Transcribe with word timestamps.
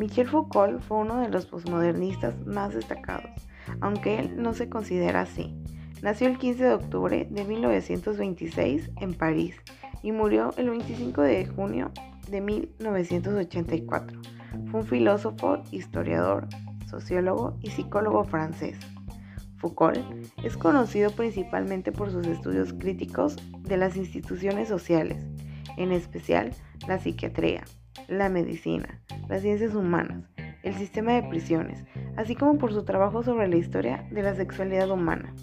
Michel 0.00 0.28
Foucault 0.28 0.80
fue 0.80 0.96
uno 0.96 1.20
de 1.20 1.28
los 1.28 1.44
posmodernistas 1.44 2.34
más 2.46 2.72
destacados, 2.72 3.30
aunque 3.82 4.18
él 4.18 4.42
no 4.42 4.54
se 4.54 4.70
considera 4.70 5.20
así. 5.20 5.54
Nació 6.00 6.28
el 6.28 6.38
15 6.38 6.64
de 6.64 6.72
octubre 6.72 7.28
de 7.30 7.44
1926 7.44 8.92
en 8.96 9.12
París 9.12 9.56
y 10.02 10.12
murió 10.12 10.54
el 10.56 10.70
25 10.70 11.20
de 11.20 11.44
junio 11.44 11.92
de 12.30 12.40
1984. 12.40 14.22
Fue 14.70 14.80
un 14.80 14.86
filósofo, 14.86 15.62
historiador, 15.70 16.48
sociólogo 16.88 17.58
y 17.60 17.68
psicólogo 17.68 18.24
francés. 18.24 18.78
Foucault 19.56 19.98
es 20.42 20.56
conocido 20.56 21.10
principalmente 21.10 21.92
por 21.92 22.10
sus 22.10 22.26
estudios 22.26 22.72
críticos 22.72 23.36
de 23.58 23.76
las 23.76 23.98
instituciones 23.98 24.66
sociales, 24.66 25.22
en 25.76 25.92
especial 25.92 26.52
la 26.88 26.98
psiquiatría, 26.98 27.64
la 28.08 28.28
medicina, 28.28 29.00
las 29.28 29.42
ciencias 29.42 29.74
humanas, 29.74 30.24
el 30.62 30.74
sistema 30.74 31.12
de 31.12 31.22
prisiones, 31.22 31.84
así 32.16 32.34
como 32.34 32.58
por 32.58 32.72
su 32.72 32.84
trabajo 32.84 33.22
sobre 33.22 33.48
la 33.48 33.56
historia 33.56 34.06
de 34.10 34.22
la 34.22 34.34
sexualidad 34.34 34.90
humana. 34.90 35.34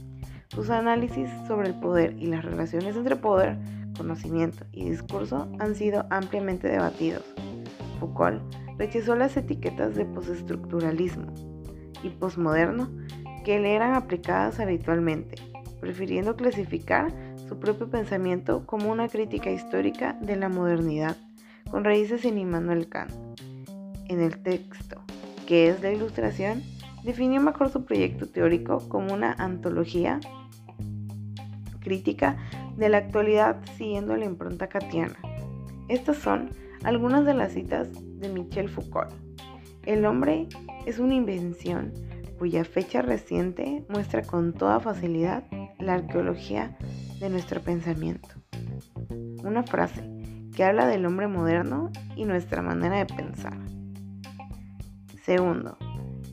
Sus 0.50 0.70
análisis 0.70 1.30
sobre 1.48 1.70
el 1.70 1.80
poder 1.80 2.16
y 2.18 2.28
las 2.28 2.44
relaciones 2.46 2.96
entre 2.96 3.16
poder, 3.16 3.58
conocimiento 3.98 4.66
y 4.72 4.90
discurso 4.90 5.52
han 5.60 5.76
sido 5.76 6.06
ampliamente 6.10 6.68
debatidos. 6.68 7.24
Foucault 8.00 8.42
rechazó 8.78 9.16
las 9.16 9.36
etiquetas 9.38 9.96
de 9.96 10.06
postestructuralismo 10.06 11.34
y 12.04 12.10
posmoderno 12.10 12.90
que 13.44 13.60
le 13.60 13.76
eran 13.76 13.96
aplicadas 13.96 14.60
habitualmente, 14.60 15.36
prefiriendo 15.80 16.36
clasificar 16.36 17.12
su 17.48 17.60
propio 17.60 17.90
pensamiento 17.90 18.66
como 18.66 18.92
una 18.92 19.08
crítica 19.08 19.50
histórica 19.50 20.14
de 20.22 20.36
la 20.36 20.50
modernidad, 20.50 21.16
con 21.70 21.84
raíces 21.84 22.26
en 22.26 22.38
Immanuel 22.38 22.90
Kant. 22.90 23.12
En 24.08 24.22
el 24.22 24.40
texto, 24.40 25.02
que 25.46 25.70
es 25.70 25.82
la 25.82 25.92
ilustración, 25.92 26.64
definió 27.04 27.42
mejor 27.42 27.70
su 27.70 27.86
proyecto 27.86 28.28
teórico 28.28 28.88
como 28.90 29.14
una 29.14 29.34
antología 29.34 30.20
crítica 31.80 32.38
de 32.76 32.90
la 32.90 32.98
actualidad 32.98 33.58
siguiendo 33.78 34.16
la 34.16 34.26
impronta 34.26 34.68
katiana. 34.68 35.18
Estas 35.88 36.18
son 36.18 36.50
algunas 36.84 37.26
de 37.26 37.34
las 37.34 37.54
citas 37.54 37.90
de 38.20 38.30
Michel 38.30 38.70
Foucault. 38.70 39.14
El 39.86 40.06
hombre 40.06 40.48
es 40.86 41.00
una 41.00 41.16
invención 41.16 41.94
cuya 42.38 42.64
fecha 42.66 43.02
reciente 43.02 43.86
muestra 43.90 44.22
con 44.22 44.54
toda 44.54 44.80
facilidad 44.80 45.44
la 45.80 45.96
arqueología 45.96 46.78
de 47.20 47.30
nuestro 47.30 47.62
pensamiento. 47.62 48.30
Una 49.44 49.64
frase 49.64 50.17
que 50.58 50.64
habla 50.64 50.88
del 50.88 51.06
hombre 51.06 51.28
moderno 51.28 51.92
y 52.16 52.26
nuestra 52.26 52.64
manera 52.64 52.98
de 52.98 53.06
pensar. 53.06 53.56
Segundo, 55.24 55.78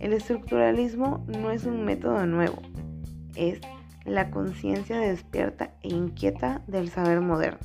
el 0.01 0.15
estructuralismo 0.15 1.27
no 1.29 1.51
es 1.51 1.65
un 1.65 1.85
método 1.85 2.25
nuevo, 2.25 2.63
es 3.35 3.61
la 4.07 4.31
conciencia 4.31 4.99
despierta 4.99 5.75
e 5.83 5.89
inquieta 5.89 6.63
del 6.67 6.89
saber 6.89 7.21
moderno. 7.21 7.59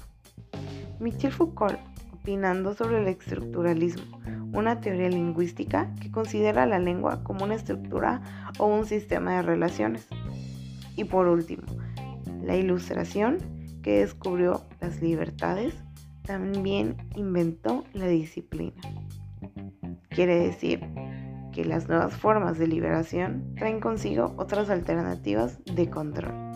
Michel 0.99 1.31
Foucault, 1.31 1.79
opinando 2.11 2.73
sobre 2.73 2.99
el 2.99 3.07
estructuralismo, 3.07 4.19
una 4.51 4.81
teoría 4.81 5.07
lingüística 5.07 5.89
que 6.01 6.11
considera 6.11 6.65
la 6.65 6.79
lengua 6.79 7.23
como 7.23 7.45
una 7.45 7.55
estructura 7.55 8.21
o 8.57 8.65
un 8.65 8.85
sistema 8.85 9.37
de 9.37 9.43
relaciones. 9.43 10.09
Y 10.97 11.05
por 11.05 11.29
último, 11.29 11.63
la 12.43 12.57
ilustración 12.57 13.37
que 13.81 13.99
descubrió 13.99 14.65
las 14.81 15.01
libertades 15.01 15.73
también 16.29 16.95
inventó 17.15 17.85
la 17.93 18.05
disciplina. 18.05 18.79
Quiere 20.09 20.37
decir 20.37 20.79
que 21.51 21.65
las 21.65 21.89
nuevas 21.89 22.13
formas 22.13 22.59
de 22.59 22.67
liberación 22.67 23.55
traen 23.55 23.79
consigo 23.79 24.35
otras 24.37 24.69
alternativas 24.69 25.57
de 25.65 25.89
control. 25.89 26.48